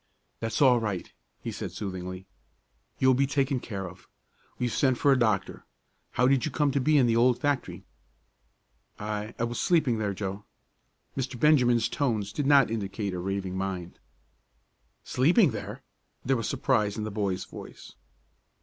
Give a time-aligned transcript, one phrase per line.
[0.39, 1.13] "That's all right,"
[1.43, 2.25] he said soothingly.
[2.97, 4.07] "You'll be taken care of.
[4.57, 5.63] We've sent for a doctor.
[6.13, 7.83] How did you come to be in the old factory?"
[8.97, 10.43] "I I was sleeping there, Joe."
[11.15, 11.39] Mr.
[11.39, 13.99] Benjamin's tones did not indicate a raving mind.
[15.03, 15.83] "Sleeping there?"
[16.25, 17.93] There was surprise in the boy's voice.